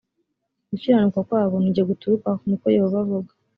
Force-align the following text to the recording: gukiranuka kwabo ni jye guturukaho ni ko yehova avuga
gukiranuka 0.69 1.19
kwabo 1.27 1.55
ni 1.59 1.73
jye 1.75 1.83
guturukaho 1.89 2.39
ni 2.47 2.55
ko 2.61 2.65
yehova 2.75 2.97
avuga 3.03 3.31